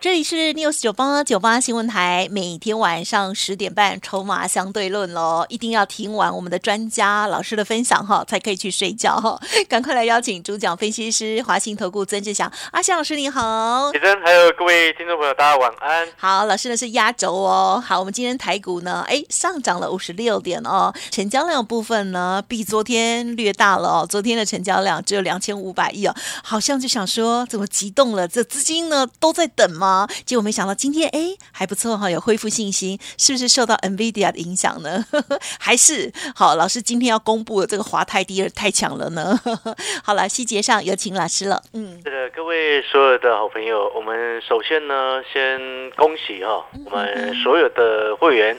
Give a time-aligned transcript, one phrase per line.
[0.00, 9.36] 这里是 News 九八九八新闻台，每天晚上十点半，筹码相对论喽，一定要听完我们的专家老师的分享哈，才可以去睡觉哈。
[9.68, 13.90] 赶快来邀请主讲分析师华信投顾曾志祥阿祥老师，你好。
[13.90, 16.08] 李真，还有各位听众朋友，大家晚安。
[16.16, 17.82] 好，老师呢是压轴哦。
[17.84, 30.06] 好，我们今天台股呢，哎，上涨了五十六点哦，成交量部分呢比昨天略大了哦，昨天的成交量只有两千五百亿哦，好像就想说怎么激动了，这资金呢都在等吗？
[30.26, 35.02] 结果没想到今天哎还不错哈，有恢复信心，是不是受到 NVIDIA 的影响呢？
[35.58, 39.38] 还是好老师今天要公布的这个华泰第二太强了呢？
[40.04, 41.62] 好了，细节上有请老师了。
[41.72, 45.58] 嗯，是的，各位所有的好朋友，我们首先呢先
[45.96, 48.54] 恭喜哈我们所有的会员，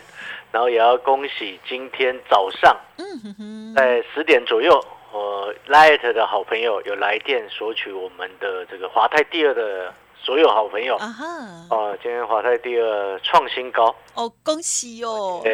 [0.51, 2.75] 然后也要恭喜今天早上
[3.75, 9.93] 在十点左右，我 Light 的好朋友有来电索取我们的这个华泰第二的。
[10.29, 11.25] 所有好朋友啊哈！
[11.71, 15.41] 哦，今天华泰第二创新高哦，恭喜哟！
[15.43, 15.49] 呃，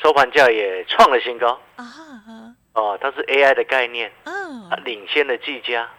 [0.00, 2.54] 收盘价也创了新高啊哈！
[2.74, 5.90] 哦，它是 AI 的概念，嗯，领先的技嘉，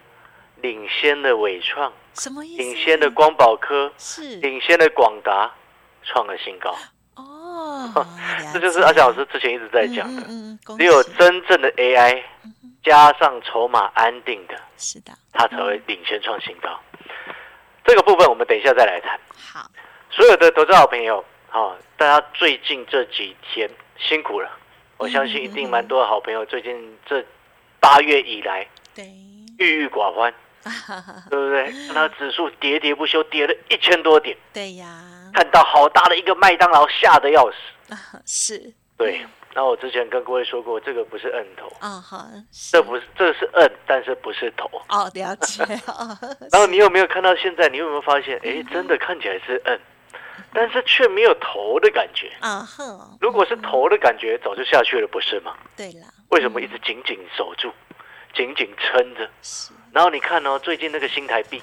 [0.62, 2.64] 领先的伟创，什么意思？
[2.64, 5.54] 领先的光宝科是领先的广达
[6.04, 6.74] 创了新高
[7.18, 8.08] 哦，
[8.54, 10.22] 这就是阿翔老师之前一直在讲的，
[10.78, 12.24] 只有真正的 AI
[12.82, 16.70] 加上筹码安定的，是的，它才会领先创新高。
[17.88, 19.18] 这个部分我们等一下再来谈。
[19.34, 19.72] 好，
[20.12, 24.52] 所有的投资好朋友，好，大家最近这几天辛苦了。
[24.98, 27.24] 我相信一定蛮多的好朋友最近这
[27.80, 29.06] 八月以来，对，
[29.58, 30.34] 郁郁寡欢，
[31.30, 31.72] 对不对？
[31.94, 34.36] 那指数喋喋不休，跌了一千多点。
[34.52, 34.86] 对呀，
[35.34, 37.96] 看到好大的一个麦当劳，吓得要死。
[38.26, 39.26] 是，对。
[39.58, 42.28] 那我之前跟各位说过，这个不是摁头啊，好，
[42.72, 45.64] 这不是，这是摁，但是不是头哦，了解
[46.54, 47.68] 然后你有没有看到现在？
[47.68, 48.40] 你有没有发现？
[48.44, 49.80] 哎，真的看起来是摁，
[50.54, 52.60] 但是却没有头的感觉啊！
[52.60, 55.58] 哼，如果是头的感觉，早就下去了，不是吗？
[55.76, 57.74] 对了，为什么一直紧紧守住，
[58.36, 59.28] 紧紧撑着？
[59.42, 59.72] 是。
[59.92, 61.60] 然后你看哦，最近那个新台币。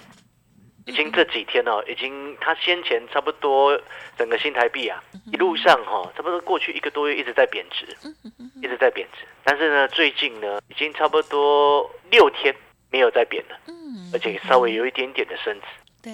[0.87, 3.81] 已经这几天哦，已经它先前差不多
[4.19, 5.03] 整个新台币啊，
[5.33, 7.87] 一路上哈，差不多过去一个多月一直在贬值，
[8.63, 9.27] 一直在贬值。
[9.43, 12.55] 但是呢，最近呢，已经差不多六天
[12.91, 13.59] 没有再贬了，
[14.13, 15.67] 而且稍微有一点点的升值。
[16.03, 16.13] 对，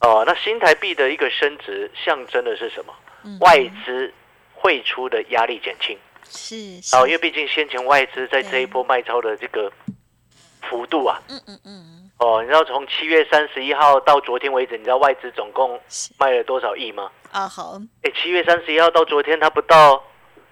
[0.00, 2.94] 哦，那新台币的一个升值象征的是什么？
[3.40, 4.12] 外资
[4.54, 9.70] 汇出的压力减轻，是哦，因为毕竟先前外资在这一波卖超的这个
[10.62, 11.99] 幅度啊，嗯嗯嗯。
[12.20, 15.80] 哦，你知道从七月三十一号到昨天为止，你知道外资总共
[16.18, 17.10] 卖了多少亿吗？
[17.32, 17.80] 啊，好。
[18.02, 20.02] 哎，七月三十一号到昨天，他不到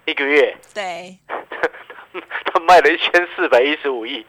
[0.05, 1.15] 一个月，对，
[2.51, 4.25] 他卖了一千四百一十五亿，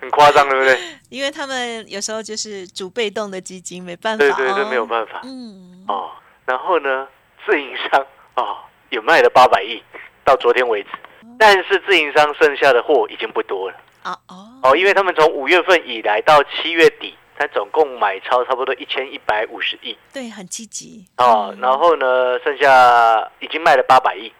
[0.00, 0.78] 很夸张，对不对？
[1.10, 5.20] 因为他们有时候就是主被动的基金，没办法，对对对，没有办法。
[5.24, 6.12] 嗯，哦，
[6.46, 7.08] 然后呢，
[7.44, 8.06] 自营商
[8.36, 8.58] 哦，
[8.90, 9.82] 也卖了八百亿，
[10.24, 10.90] 到昨天为止，
[11.36, 13.76] 但是自营商剩下的货已经不多了。
[14.02, 14.48] 啊哦。
[14.62, 21.04] 哦，因为他们从五月份以来到七月底，他总共买超差不多一千一百五十亿，对，很积极。
[21.16, 21.54] 哦。
[21.60, 24.32] 然后呢，剩下已经卖了八百亿，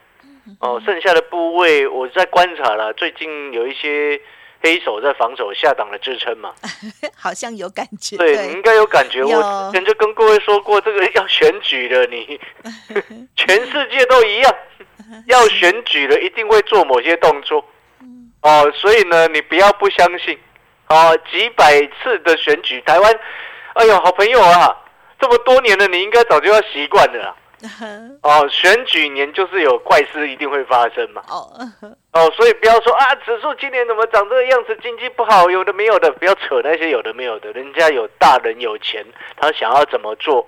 [0.60, 4.20] 哦，剩下的部位我在观察了，最近有一些
[4.60, 6.54] 黑手在防守下档的支撑嘛，
[7.16, 9.24] 好像有感觉，对你应该有感觉。
[9.24, 12.40] 我之前就跟各位说过，这个要选举了，你。
[13.34, 14.54] 全世界都一样，
[15.26, 17.64] 要选举了，一定会做某些动作。
[18.42, 20.38] 哦，所以呢，你不要不相信，
[20.88, 23.20] 哦，几百次的选举，台湾，
[23.74, 24.76] 哎呦，好朋友啊，
[25.20, 27.36] 这么多年了，你应该早就要习惯了。
[28.22, 31.22] 哦，选举年就是有怪事一定会发生嘛。
[31.28, 31.48] 哦，
[32.12, 39.06] 哦，所以不要说啊，指数今年怎么长这个样子，经济不好，有的没有的，不要扯那些有的没有的，人家有大人有钱，
[39.36, 40.44] 他想要怎么做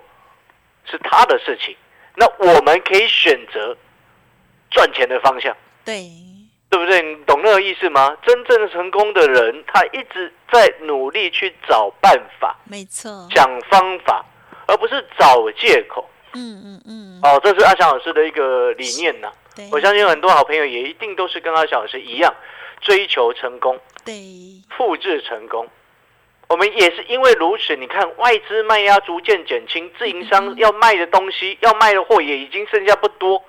[0.85, 1.76] 是他的事情，
[2.17, 3.76] 那我们可以选择
[4.73, 5.56] 赚钱的方向。
[5.85, 6.11] 对。
[6.75, 7.00] 对不对？
[7.03, 8.17] 你懂那个意思吗？
[8.26, 14.25] 真正成功的人，他一直在努力去找办法，没错，想方法，
[14.67, 16.05] 而不是找借口。
[16.32, 17.21] 嗯嗯嗯。
[17.23, 19.31] 哦，这是阿翔老师的一个理念呐。
[19.71, 22.35] 我相信很多好朋友也一定都是跟阿翔老师一样，
[22.81, 24.12] 追求成功，对，
[24.76, 25.69] 复制成功。
[26.49, 33.41] 我们也是因为如此，你看外资卖压逐渐减轻，自营商要卖的东西、要卖的货也已经剩下不多，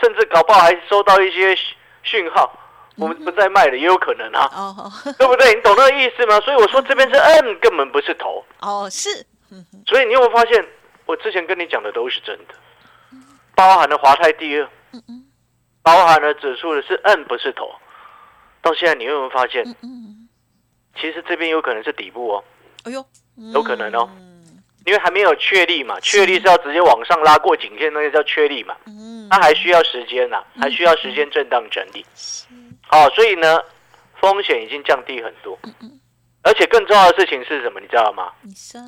[0.00, 1.54] 甚至搞不好还收到一些
[2.02, 2.56] 讯号。
[3.00, 5.54] 我们不再卖了，也有可能啊，哦 对不对？
[5.54, 6.38] 你懂那个意思吗？
[6.40, 8.44] 所以我说这边是 M，根本不是头。
[8.60, 9.08] 哦是，
[9.86, 10.64] 所以你有没有发现，
[11.06, 12.54] 我之前跟你讲的都是真的，
[13.54, 14.68] 包含了华泰第二，
[15.82, 17.70] 包含了指数的是 N 不是头。
[18.62, 20.28] 到现在你有没有发现，嗯，
[21.00, 22.44] 其实这边有可能是底部哦，
[22.84, 23.04] 哎呦，
[23.54, 24.06] 有可能哦。
[24.16, 32.04] 嗯，因为还没有确立嘛，确立是要直接往上拉过颈线，那个叫确立嘛，嗯，它还需要时间呐、还需要时间震荡整理。
[32.90, 33.60] 好、所以呢，
[34.20, 35.58] 风险已经降低很多，
[36.42, 37.80] 而且更重要的事情是什么？
[37.80, 38.32] 你知道吗？
[38.42, 38.80] 你说，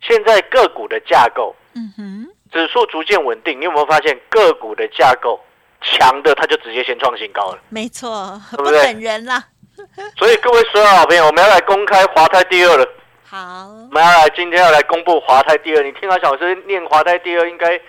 [0.00, 5.38] 现在个股的架构，嗯哼，指数逐渐稳定，你有没有发现个股的架构
[5.80, 7.58] 强的，它就直接先创新高了？
[7.68, 9.44] 没错，对不对等人啦，
[10.16, 12.88] 所以各位所有好朋友，我们要来公开华泰第二了。
[13.24, 15.82] 好我，们要来今天要来公布华泰第二。
[15.82, 17.80] 你听到小老师念华泰第二，应该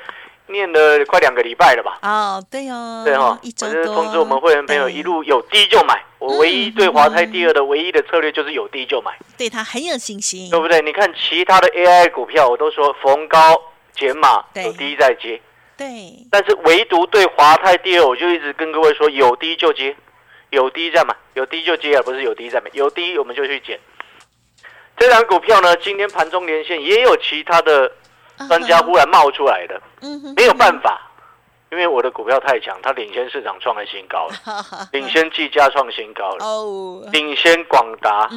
[0.47, 1.99] 念了快两个礼拜了吧？
[2.01, 6.03] 哦，对哦，对哈，一周我是多，通知我们会员朋友一路有低就买。
[6.17, 10.81] 我唯一对华泰第二的唯一的策略就是有低就买，对他很有信心，对不对？
[10.81, 13.61] 你看其他的 AI 股票，我都说逢高
[13.95, 15.39] 减码，有低再接。
[15.77, 15.85] 对，
[16.31, 19.95] 但是唯独对华泰第二，我就一直跟各位说，有低就接，
[20.49, 23.79] 有低再买，有低就接，而不是有低再买，有低我们就去减。
[24.97, 27.91] 这档股票呢，今天盘中连线也有其他的
[28.47, 29.81] 专家忽然冒出来的，
[30.35, 31.01] 没有办法，
[31.71, 38.29] 因为我的股票太强，它领先市场创了新高了， 领先技嘉创新高了，哦，领先广达，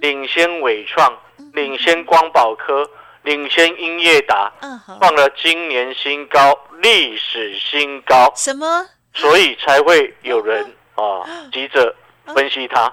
[0.00, 1.12] 领先伟创，
[1.52, 2.88] 领先光宝科，
[3.22, 4.52] 领先英业达，
[5.00, 8.32] 创了今年新高，历史新高。
[8.34, 8.86] 什么？
[9.14, 10.64] 所以才会有人
[10.96, 11.22] 啊
[11.52, 11.94] 急着
[12.34, 12.90] 分析它，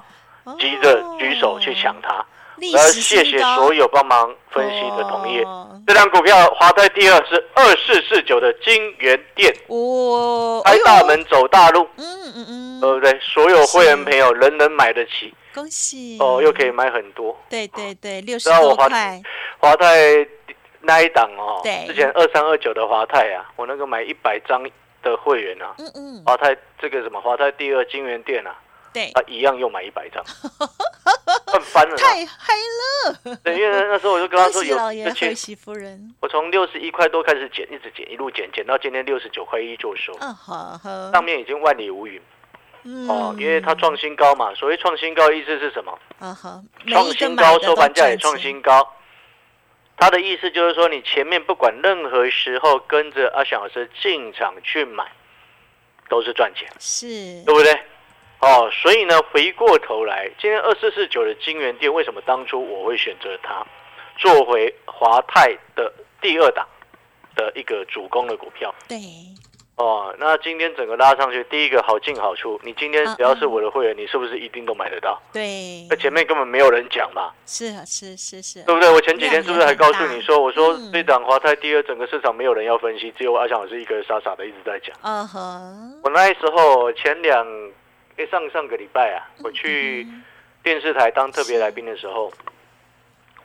[0.59, 2.25] 急着举手去抢它。
[2.59, 5.41] 哦历我要史谢谢所有帮忙分析的同业。
[5.43, 5.81] 哦。
[5.87, 13.19] 这张股票华泰第二是二四四九的金源店，哦，开大门走大路，嗯嗯嗯，对不对？
[13.21, 15.33] 所有会员朋友人人买得起。
[15.53, 16.17] 恭喜。
[16.19, 17.35] 哦，又可以买很多。
[17.49, 19.21] 对对对，六十多块，
[19.57, 20.27] 华泰
[20.81, 24.63] 那一档哦对，之前二三二九的华泰啊，我那个买一百张
[25.01, 28.55] 的会员啊，嗯嗯，华泰这个什么华泰第二金源店啊，
[28.93, 30.23] 对，啊一样又买一百张，
[31.51, 31.95] 赚翻了。
[31.97, 42.21] 太嗨了，对，因为那时候我就跟他恭说有，喜老爷，而且贺喜夫人，我从六十一块多开始减，一直减，一路减，减到今天六十九块一就收，嗯好好，上面已经万里无云
[42.83, 44.53] 嗯哦，因为它创新高嘛。
[44.55, 45.99] 所谓创新高的意思是什么？
[46.19, 48.95] 啊好，创新高，收盘价也创，新高。
[49.97, 55.05] 它的意思就是说，你前面不管任何时候跟着阿翔老师进场去买，
[56.07, 57.77] 都是赚钱，是对不对？
[58.41, 63.65] 哦，所以呢，回过头来，今天二四四九的金源店，为什么当初我会选择它
[64.17, 65.91] 做回华泰的
[66.21, 66.65] 第二档
[67.35, 68.73] 的一个主攻的股票？
[68.87, 68.97] 对，
[69.75, 75.21] 哦，那今天整个拉上去，第一个好进好出，你今天嗯只要是我的会员，你是不是一定都买得到？
[75.33, 78.89] 对那，前面根本没有人讲嘛，是啊是是是，对不对？
[78.89, 84.95] 我前几天是不是还告诉你说，我说嗯这档华泰第二，整个市场没有人要分析，只有阿强老师一个人傻傻的一直在讲。
[85.01, 87.45] 嗯哼，我那时候前两，
[88.19, 90.05] 诶上上个礼拜啊，我去
[90.61, 92.31] 电视台当特别来宾的时候，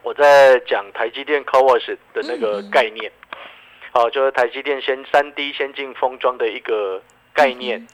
[0.03, 3.11] 我在讲台积电 CoWoS 的那个概念，
[3.93, 7.01] 哦，就是台积电先三 D 先进封装的一个
[7.33, 7.87] 概念。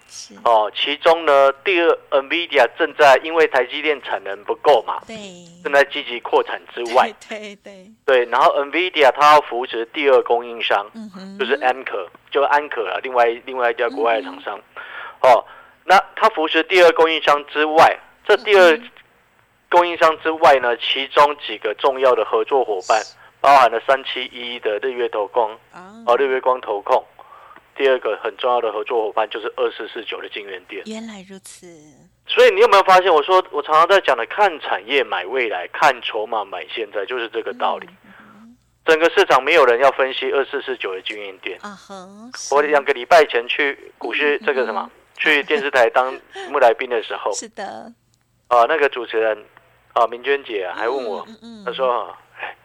[0.43, 5.17] 哦，其中呢，第二 NVIDIA 正在因为台积电产能不够嘛，对，
[5.63, 14.59] 正在积极扩产之外， 对对，对，然后 NVIDIA 它要扶持第二供应商，嗯，就是 Amkor，就安可了，另外另外一家国外的厂商。
[15.23, 15.45] 哦，
[15.85, 18.81] 那它扶持第二供应商之外，这第二
[19.69, 23.03] 供应商之外呢，其中几个重要的合作伙伴，
[23.41, 27.05] 包含了三七一的日月投控，啊，哦，日月光投控。
[27.77, 30.83] 第二个很重要的合作伙伴就是二四四九的金源店。
[30.85, 31.67] 原来如此，
[32.27, 37.89] 所以你有没有发现，我说我常常在讲的看产业买未来，看筹码买现在，就是这个道理。
[38.85, 41.59] 整个市场没有人要分析二四四九的金源店。
[41.63, 47.93] 啊哼，我是两个礼拜前去股市这个什么，去电视台当节目来宾的时候，是的，
[48.49, 49.45] 啊，那个主持人
[49.93, 52.57] 啊，明娟姐啊还问我，嗯嗯她说：“哎，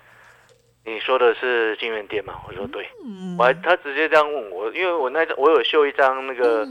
[0.86, 6.66] 你说的是金源店吗？”我说：“对。”嗯我还她直接这样问我，因为我那我有秀一张那个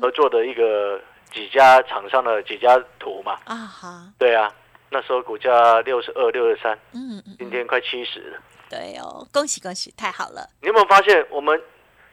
[0.00, 1.00] 合作的一个
[1.32, 3.38] 几家厂商的几家图嘛。
[3.44, 4.52] 啊哈，对啊，
[4.90, 8.38] 那时候股价六十二、六十三，嗯嗯，今天快七十了。
[8.68, 11.58] 对哦，恭喜恭喜，太好了，你有没有发现，我们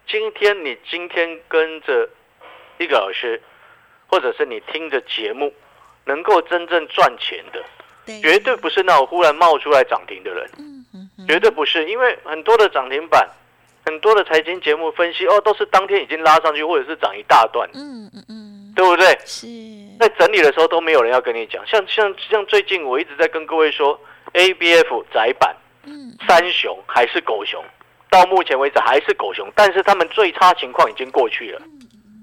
[0.08, 2.10] 今天你今天跟着
[2.80, 3.40] 一个老师，
[4.08, 5.54] 或者是你听着节目，
[6.06, 7.62] 能够真正赚钱的，
[8.06, 10.50] 对，绝对不是那种忽然冒出来涨停的人，
[11.28, 13.30] 绝对不是，因为很多的涨停板，
[13.86, 19.06] 很多的财经节目分析哦，都是当天已经拉上去，或者是涨一大段，嗯嗯嗯，对不对？
[19.26, 19.46] 是。
[20.00, 24.00] 在整理的时候都没有人要跟你讲，像像像最近我一直在跟各位说
[24.32, 26.16] ，A B F 窄板，嗯。
[26.26, 27.62] 三雄还是狗熊，
[28.10, 31.62] 到目前为止还是狗熊，但是他们最差情况已经过去了。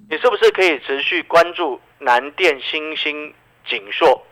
[0.09, 3.35] 你是不是可以持续关注南电、新兴、
[3.69, 4.25] 锦硕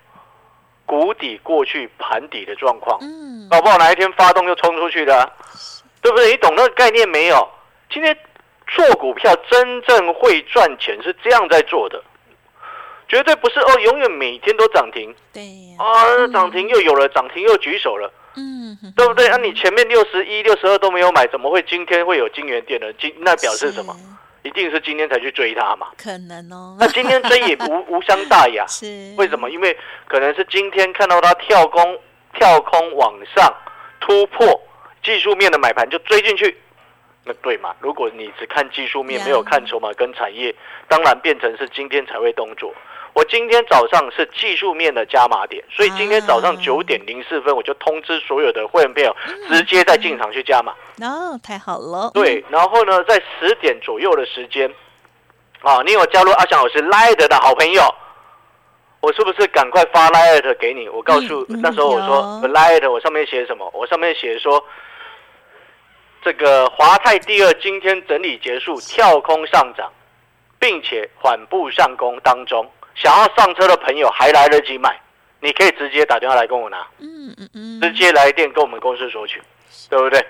[0.87, 2.99] 谷底过去盘底的状况？
[3.03, 5.29] 嗯搞不好哪一天发动又冲出去的啊、
[6.01, 6.31] 对不对？
[6.31, 7.49] 你懂那个概念没有？
[7.91, 8.17] 今天
[8.69, 12.03] 做股票真正会赚钱是这样在做的，
[13.09, 19.29] 绝对不是哦，永远每天都涨停对呀啊，涨停又有了，涨停又举手了，嗯对不对？
[19.29, 22.87] 那、你前面六十一、六十二都没有买，怎么会今天会有金源店呢？
[22.95, 23.95] 今那表示什么？
[24.45, 25.89] 一定是今天才去追它嘛。
[25.97, 28.87] 可能哦那今天追也无 无伤大雅，是
[29.17, 29.51] 为什么？
[29.51, 31.99] 因为可能是今天看到它跳空
[32.35, 33.53] 跳空往上
[34.01, 34.61] 突破
[35.03, 36.57] 技术面的买盘就追进去，
[37.25, 37.75] 那对嘛？
[37.81, 40.55] 如果你只看技术面，没有看筹码跟产业，
[40.89, 42.73] 当然变成是今天才会动作。
[43.15, 49.17] 我今天早上是技术面的加码点，所以今天早上啊九点零四分我就通知所有的会员朋友，
[49.49, 50.75] 直接在进场去加码。
[51.01, 54.69] 哦，太好了，对，然后呢，在十点左右的时间，
[55.63, 57.83] 啊，你有加入阿翔老师 Light 的好朋友，
[59.01, 60.89] 我是不是赶快发 Light 给你？
[60.89, 63.71] 我告诉、那时候我说有 Light，我上面写什么？
[63.73, 64.65] 我上面写说，
[66.21, 69.93] 这个华泰第二今天整理结束，跳空上涨，
[70.59, 75.01] 并且缓步上攻当中，想要上车的朋友还来得及买，
[75.41, 76.87] 你可以直接打电话来跟我拿。
[76.99, 79.43] 嗯嗯嗯，直接来电跟我们公司索取，
[79.89, 80.25] 对不对？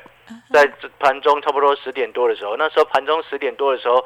[0.53, 4.03] 在这盘中差不多十点多的时候，那时候盘中十点多的时候，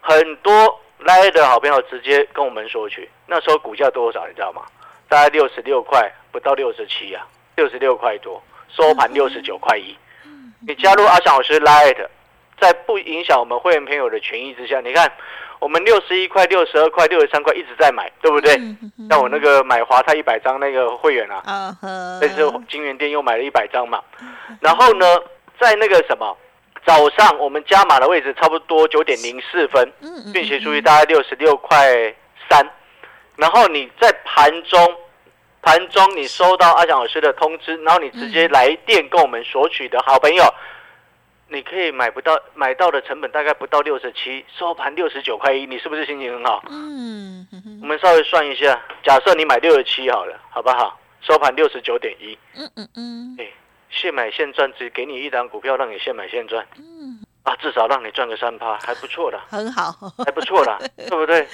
[0.00, 3.08] 很多来的好朋友直接跟我们索取。
[3.26, 4.62] 那时候股价多少你知道吗？
[5.08, 9.94] 大概六十六块，不到六十七啊，六十六块多，收盘六十九块一。
[10.66, 12.06] 你加入阿翔老师 Light，
[12.58, 15.12] 在不影响我们会员朋友的权益之下，你看
[15.60, 18.56] 我们六十一块、六十二块、六十三块一直在买，对不对？
[19.08, 24.00] 像我那个买华泰一百张那个会员啊，啊呵，但是金源店又买了一百张嘛，
[24.60, 25.06] 然后呢，
[25.60, 26.36] 在那个什么
[26.86, 29.92] 早上我们加码的位置差不多九点零四分，
[30.32, 32.14] 并且注意大概六十六块
[32.48, 32.64] 三，
[33.36, 34.96] 然后你在盘中
[35.60, 40.44] 盘中你收到阿翔老师的通知，然后你直接来电跟我们索取的好朋友，
[41.48, 46.62] 你可以买不到买到的成本大概不到六十七，收盘六十九块一，你是不是心情很好？
[46.68, 47.46] 嗯
[47.80, 50.98] 我们稍微算一下，假设你买六十七好了，好不好？
[51.20, 52.38] 收盘六十九点一。
[52.54, 53.48] 嗯嗯嗯哎，
[53.90, 59.90] 现买现赚，只给你一档股票，让你现买现赚嗯，啊，至少让你赚个三趴，还不错的， 很好，
[60.24, 61.46] 还不错啦， 对不对？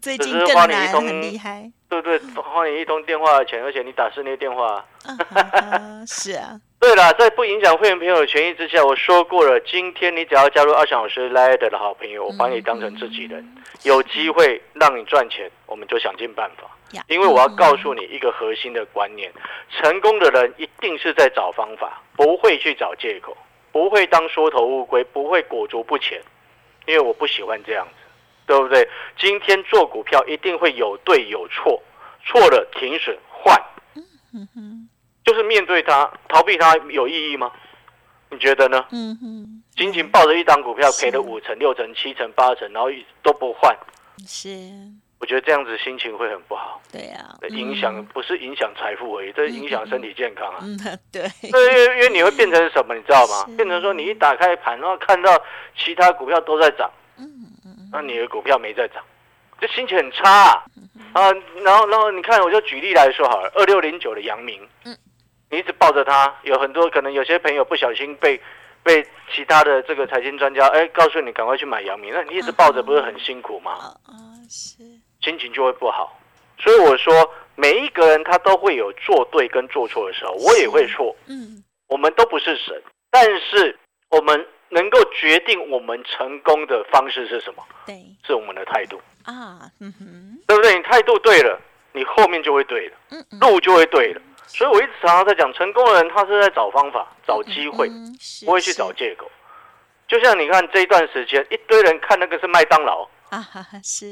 [0.00, 2.18] 最只近更难，是花你一通很厉害，对不对？
[2.42, 4.84] 花你一通电话的钱，而且你打室内电话。
[5.04, 16.68] 啊哈哈是啊，对了，在不影响会员朋友的权益之下，我说过了，今天你只要加入二翔老师 Light 的好朋友，我把你当成自己人，有机会让你赚钱，我们就想尽办法。
[17.06, 19.32] 因为我要告诉你一个核心的观念：
[19.70, 23.36] 成功的人一定是在找方法，不会去找借口，
[23.70, 26.20] 不会当缩头乌龟，不会裹足不前。
[26.86, 27.94] 因为我不喜欢这样子，
[28.44, 28.88] 对不对？
[29.16, 31.80] 今天做股票一定会有对有错，
[32.24, 33.56] 错了停损换，
[34.34, 34.88] 嗯哼
[35.24, 37.50] 就是面对它，逃避它有意义吗？
[38.30, 38.84] 你觉得呢？
[38.90, 42.88] 嗯嗯，仅仅抱着一档股票赔了五成、六成、七成、八成，然后
[43.22, 43.76] 都不换，
[44.26, 44.48] 是，
[45.20, 46.80] 我觉得这样子心情会很不好。
[46.90, 50.64] 对呀，影响不是影响财富而已，这影响身体健康啊。
[51.12, 53.44] 对，对，因为因为你会变成什么，你知道吗？
[53.54, 55.38] 变成说你一打开盘，然后看到
[55.76, 57.28] 其他股票都在涨，嗯
[57.66, 59.04] 嗯那你的股票没在涨，
[59.60, 60.64] 这心情很差啊。
[61.12, 61.30] 啊
[61.62, 64.96] 然后然后你看，我就举例来说好了，二六零九的阳明，嗯
[65.52, 68.40] 你一直抱着它，有很多可能有些朋友不小心被
[68.82, 73.72] 被其他的这个财经专家哎告诉你赶快去买阳明，那你一直抱着不是很辛苦吗？
[73.72, 74.16] 啊啊
[74.48, 74.82] 是，
[75.20, 76.18] 心情就会不好。
[76.58, 83.78] 所以我说，每一个人他都会有做对跟做错的时候，我也会错，嗯我们都不是神，但是
[84.08, 87.62] 我们能够决定我们成功的方式是什么？
[87.84, 90.74] 对是我们的态度，啊，嗯哼，对不对？
[90.74, 91.60] 你态度对了，
[91.92, 94.22] 你后面就会对了，嗯嗯，路就会对了。
[94.54, 99.30] 所以我一直常常在讲，成功的人他是在找方法、找机会，嗯不会去找借口。
[100.06, 103.42] 就像你看这一段时间，一堆人看那个是麦当劳，啊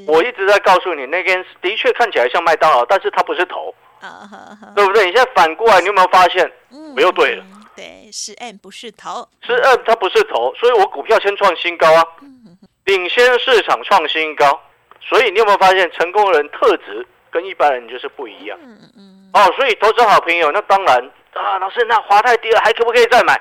[0.07, 4.29] 我一直在告诉你，那边的确看起来像麦当劳，但是它不是头，啊
[4.75, 5.07] 对不对？
[5.07, 7.45] 你现在反过来，你有没有发现，嗯我又对了。
[7.53, 12.59] 嗯对，是 M 不是头，是 M 它不是头，所以我股票先创新高啊，嗯。
[12.85, 14.61] 领先市场创新高。
[15.01, 19.53] 所以你有没有发现，成功的人特质跟一般人就是不一样嗯嗯哦？
[19.57, 23.41] 所以投资好朋友，那当然啊，老师，那华泰第二还可不可以再买？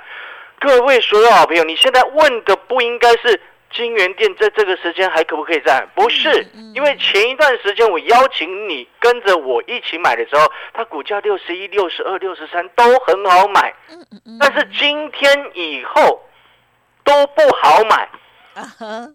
[0.59, 3.41] 各位所有好朋友，你现在问的不应该是
[3.71, 5.87] 金源店在这个时间还可不可以再买？
[5.95, 13.73] 不是，因为前一段时间我邀请你跟着我一起买的时候，它股价六十一、六十二、六十三都很好买。
[14.39, 16.21] 但是今天以后
[17.03, 18.09] 都不好买，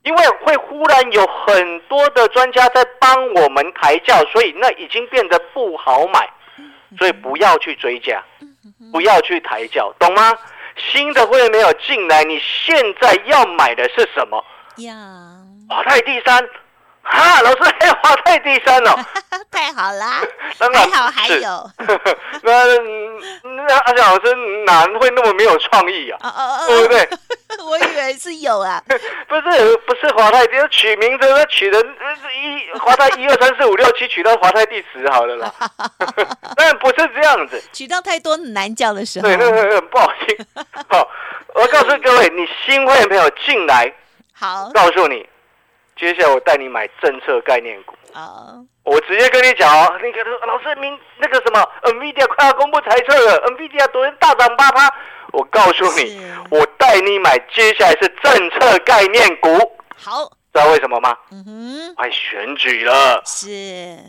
[0.03, 6.29] 因为会忽然有很多的专家在帮我们抬轿，所以那已经变得不好买。
[6.97, 8.23] 所以不要去追加，
[8.93, 10.33] 不要去抬轿，懂吗？
[10.77, 14.45] 新的会员没有进来，你现在要买的是什么？
[14.77, 14.95] 呀，
[15.69, 16.49] 华泰第三，
[17.05, 18.99] 哈，老师还有华泰第三哦，
[19.51, 20.21] 太好啦，
[20.73, 21.71] 还好还有，
[22.43, 22.65] 那
[23.67, 24.35] 那阿翔老师
[24.67, 26.19] 哪会那么没有创意啊？
[26.67, 27.09] 对不对？
[27.65, 28.83] 我以为是有啊，
[29.29, 35.53] 不是不是华泰，就是取名字，那取的一华泰一二三四五六七，取到华泰第十好了啦。
[36.57, 40.37] 但不是这样子，取到太多难叫的时候，对，那个不好听。
[40.89, 41.09] 好，
[41.55, 43.93] 我告诉各位，你新会员朋友进来，
[44.33, 45.25] 好，告诉你，
[45.97, 47.95] 接下来我带你买政策概念股。
[48.13, 54.89] 啊，我直接跟你讲哦，那个老师明那个什么，NVIDIA 快要公布财测了，NVIDIA 昨天大涨八趴。
[55.33, 59.49] 我告诉你，我带你买，接下来是政策概念股。
[59.97, 61.17] 好，知道为什么吗？
[61.33, 63.49] 嗯哼，快选举了，是，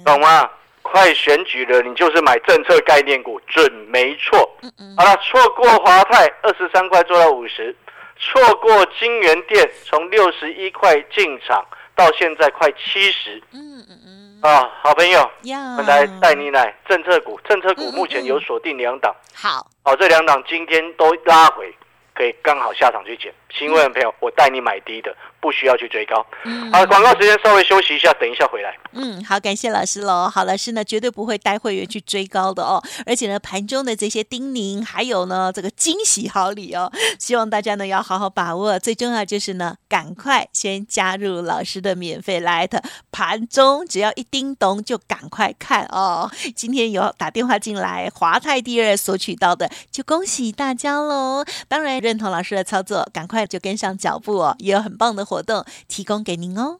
[0.05, 0.47] 懂吗？
[0.83, 4.47] 快选举了，你就是买政策概念股，准没错。
[4.61, 7.75] 嗯嗯，好了，错过华泰二十三块做到五十，
[8.17, 13.41] 错过金源店从六十一块进场到现在快七十。
[13.51, 15.19] 嗯嗯嗯，啊，好朋友，
[15.77, 19.15] 我来带你来政策股，政策股目前有锁定两档。
[19.33, 19.67] 好。
[19.83, 21.73] 好，这两档今天都拉回，
[22.13, 23.33] 可以刚好下场去捡。
[23.49, 25.15] 新会员朋友，我带你买低的。
[25.45, 26.25] 不需要去追高。
[26.43, 28.75] 嗯好，广告时间稍微休息一下，等一下回来。
[28.93, 30.27] 嗯，好，感谢老师喽。
[30.27, 32.81] 好，老师呢绝对不会带会员去追高的哦。
[33.05, 38.79] 而且呢，盘中的这些叮咛，还有呢这个惊喜好礼哦，希望大家呢要好好把握。
[38.79, 46.27] 最重要就是呢，赶快先加入老师的免费 Light，盘中只要一叮咚就赶快看哦。
[46.55, 51.45] 今天有打电话进来，华泰第二索取到的，就恭喜大家喽。
[51.67, 56.79] 当然认同老师的操作，赶快快就跟上脚步哦，也有很棒的活动提供给您哦！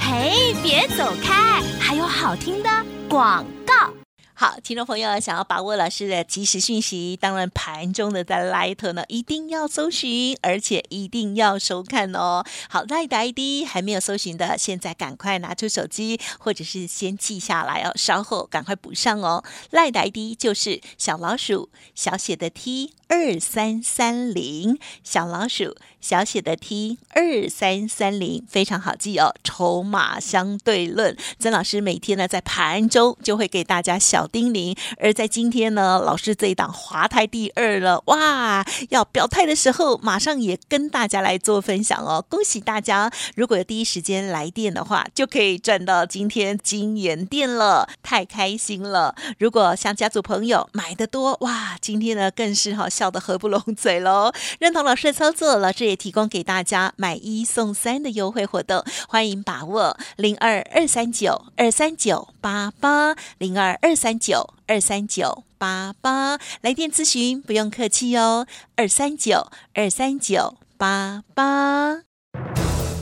[0.00, 2.70] 嘿，别走开，还有好听的
[3.06, 4.03] 广告。
[4.36, 12.44] 好，听众朋友想要把握老师的及时讯息，当然盘中的在 Light 呢一定要搜寻，而且一定要收看哦。
[12.68, 19.44] 好，Light ID 还没有搜寻的，现在赶快拿出手机，或者是先记下来哦，稍后赶快补上哦。
[19.70, 22.94] Light ID 就是小老鼠小写的 T。
[23.06, 29.34] 二三三零小老鼠，小写的 T 二三三零非常好记哦。
[29.42, 42.24] 筹码相对论，曾老师每天呢在盘中就会给大家小叮咛，而在今天呢，老师这一档华泰第二了，哇，要表态的时候，马上也跟大家来做分享哦。
[42.28, 49.14] 恭喜大家，如果有第一时间来电的话，就可以赚到今天金元店了，太开心了。
[49.38, 52.84] 如果像家族朋友买的多，哇，今天呢更是哈。
[52.94, 54.30] 笑得合不拢嘴喽！
[54.60, 72.02] 认同老师的操作，老师也提供给大家买一送三的优惠活动，欢迎把握零二二三九二三九八八零二二三九二三九八八来电咨询，不用客气哦，二三九二三九八八。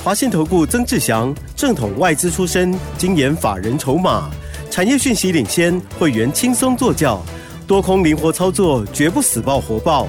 [0.04, 4.28] 华信投顾曾志祥，正统外资出身，精研法人筹码，
[4.68, 7.22] 产业讯息领先，会员轻松做教。
[7.64, 10.08] 多空灵活操作，绝不死爆活爆，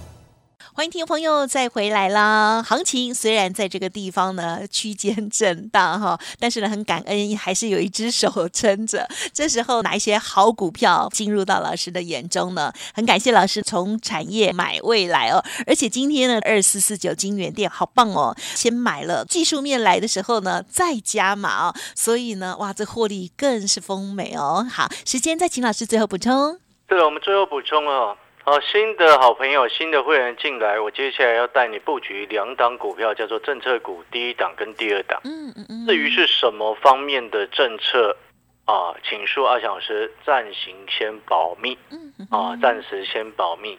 [0.73, 2.63] 欢迎听众朋友再回来啦！
[2.63, 9.05] 行情虽然在这个地方呢区间震荡哈， 但是呢很感恩还是有一只手撑着。
[9.33, 12.71] 这时候哪一些好股票进入到老师的眼中呢？
[12.93, 24.65] 很感谢老师从产业买未来哦，而且今天呢二四四九金源店好棒哦，先买了技术面来的时候呢再加码哦，所以呢哇这获利更是丰美哦。
[24.71, 26.57] 好，时间再请老师最后补充。
[26.87, 28.15] 对了，我们最后补充哦。
[28.43, 35.21] 好，新的好朋友、新的会员进来，我接下来要带你布局两档股票，叫做政策股第一档跟第二档。
[35.23, 35.85] 嗯嗯嗯。
[35.85, 38.17] 至于是什么方面的政策
[38.65, 41.77] 啊，请恕阿小时暂行先保密。
[41.91, 42.27] 嗯嗯。
[42.31, 43.77] 啊，暂时先保密。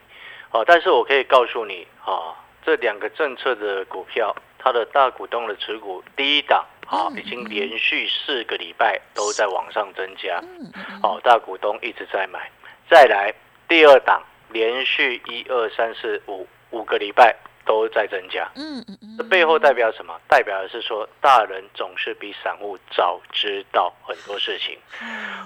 [0.51, 2.33] 啊，但是我可以告诉你啊，
[2.65, 10.39] 这两个政策的股票，它的大股东的持股第一档啊，已经连续四个礼拜都在往上增加。
[10.41, 11.01] 嗯嗯。
[11.03, 12.49] 哦，大股东一直在买。
[12.89, 13.35] 再来
[13.67, 14.23] 第二档。
[14.53, 17.35] 连续一二三四五五个礼拜
[17.65, 18.51] 都在增加。
[18.57, 20.19] 嗯嗯嗯，这背后代表什么？
[20.29, 24.79] 代表的是说，大人总是比散户早知道很多事情。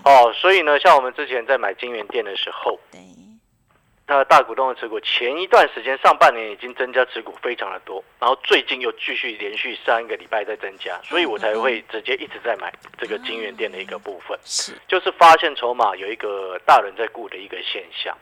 [0.05, 3.01] 哦，所以呢，像我们之前在买金源店的时候，对。
[4.09, 18.17] 那大股东的持股，前一段时间上半年已经增加持股非常的多，然后最近又继续连续三个礼拜在增加，所以我才会直接一直在买这个金源店的一个部分，是就是发现筹码有一个大人在顾的一个现象，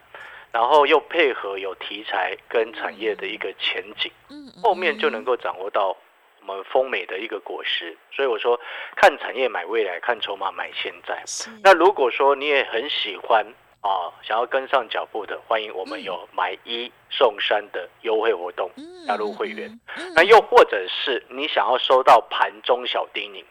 [0.55, 5.93] 然后又配合有题材跟产业的一个前景，嗯，后面就能够掌握到
[6.39, 8.57] 我们丰美的一个果实，所以我说
[8.95, 11.21] 看产业买未来，看筹码买现在。
[11.61, 13.45] 那如果说你也很喜欢。
[13.81, 18.67] 啊，想要跟上脚步的，欢迎我们有买一送三的优惠活动，
[19.05, 19.79] 加入会员。
[20.15, 23.45] 那又或者是你想要收到盘中小叮咛，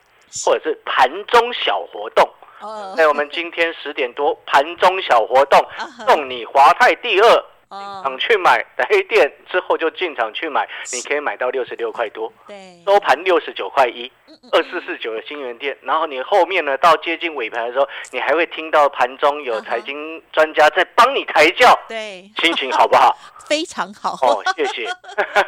[0.45, 2.29] 或者是盘中小活动，
[2.97, 5.61] 在我们今天十点多盘中小活动，
[6.07, 7.45] 送你华泰第二。
[8.03, 14.11] 场去买黑店之后就进场去买，你可以买到六十六块多，对，收盘六十九块一，
[14.53, 15.77] 二四四九的新源店。
[15.83, 23.17] 然后你后面呢，到接近尾盘的时候，你还会听到盘中有财经专家在帮你抬轿，对，心情好不好？
[23.47, 24.13] 非常好。
[24.23, 24.89] 哦，谢谢。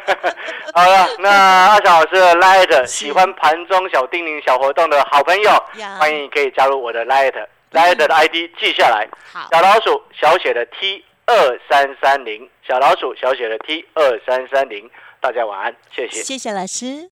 [0.73, 5.51] 好了，那阿小老师的 Light 喜欢盘中小叮咛小活动的好朋友，
[5.99, 9.07] 欢迎可以加入我的 Light，Light 的 ID 记下来，
[9.51, 11.03] 小老鼠小写的 T。
[11.29, 17.09] 二三三零小老鼠小写的 T 二三三零，大家晚安，谢谢，谢谢老师。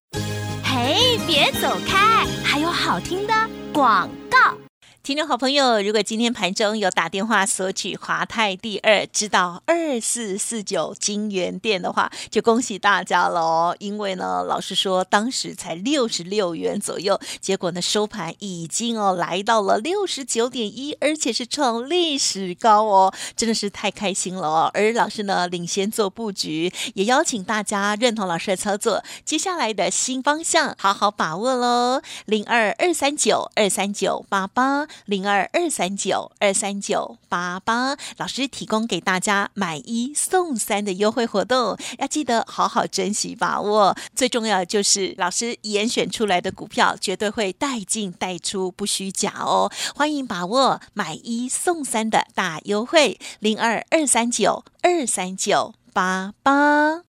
[0.64, 3.34] 嘿，别走开，还有好听的
[3.74, 4.56] 广告。
[5.06, 13.72] 听众好朋友，如果今天盘中有打电话索取华泰第二，知道二四四九金源店的话，就恭喜大家喽！
[13.78, 24.70] 因为呢，老师说，当时才六十六元左右，结果呢，收盘已经哦来到了六十九点一，而且是创历史高哦，真的是太开心了哦！
[24.74, 32.02] 而老师呢，领先做布局，也邀请大家认同老师的操作，接下来的新方向，好好把握喽！
[32.24, 34.88] 零二二三九二三九八八。
[35.04, 43.96] 零二二三九二三九八八，老师提供给大家买一送三的优惠活动，要记得好好珍惜把握。
[44.14, 49.70] 最重要就是老师严选出来的股票，绝对会带进带出，不虚假哦。
[49.94, 57.05] 欢迎把握买一送三的大优惠，零二二三九二三九八八。